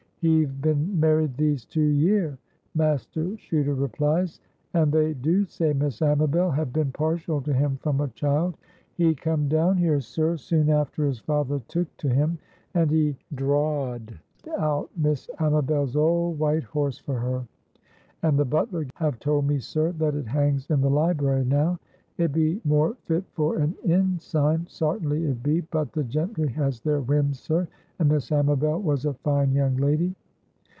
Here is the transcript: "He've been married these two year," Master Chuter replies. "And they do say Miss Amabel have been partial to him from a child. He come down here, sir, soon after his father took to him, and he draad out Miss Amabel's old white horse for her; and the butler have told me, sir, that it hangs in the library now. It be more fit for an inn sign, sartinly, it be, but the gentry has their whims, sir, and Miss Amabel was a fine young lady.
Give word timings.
"He've 0.23 0.61
been 0.61 0.99
married 0.99 1.35
these 1.35 1.65
two 1.65 1.81
year," 1.81 2.37
Master 2.75 3.25
Chuter 3.37 3.73
replies. 3.73 4.39
"And 4.75 4.91
they 4.91 5.15
do 5.15 5.45
say 5.45 5.73
Miss 5.73 5.99
Amabel 5.99 6.51
have 6.51 6.71
been 6.71 6.91
partial 6.91 7.41
to 7.41 7.51
him 7.51 7.77
from 7.77 7.99
a 8.01 8.07
child. 8.09 8.55
He 8.93 9.15
come 9.15 9.47
down 9.47 9.77
here, 9.77 9.99
sir, 9.99 10.37
soon 10.37 10.69
after 10.69 11.07
his 11.07 11.17
father 11.17 11.57
took 11.67 11.87
to 11.97 12.07
him, 12.09 12.37
and 12.75 12.91
he 12.91 13.17
draad 13.33 14.13
out 14.59 14.91
Miss 14.95 15.27
Amabel's 15.39 15.95
old 15.95 16.37
white 16.37 16.65
horse 16.65 16.99
for 16.99 17.17
her; 17.19 17.47
and 18.21 18.37
the 18.37 18.45
butler 18.45 18.85
have 18.97 19.17
told 19.17 19.47
me, 19.47 19.57
sir, 19.57 19.91
that 19.93 20.13
it 20.13 20.27
hangs 20.27 20.69
in 20.69 20.81
the 20.81 20.89
library 20.91 21.45
now. 21.45 21.79
It 22.19 22.33
be 22.33 22.61
more 22.65 22.93
fit 23.05 23.23
for 23.31 23.57
an 23.57 23.73
inn 23.83 24.19
sign, 24.19 24.67
sartinly, 24.67 25.25
it 25.25 25.41
be, 25.41 25.61
but 25.61 25.93
the 25.93 26.03
gentry 26.03 26.49
has 26.49 26.79
their 26.81 26.99
whims, 27.01 27.39
sir, 27.39 27.67
and 27.97 28.09
Miss 28.09 28.31
Amabel 28.31 28.79
was 28.81 29.05
a 29.05 29.13
fine 29.13 29.53
young 29.53 29.77
lady. 29.77 30.13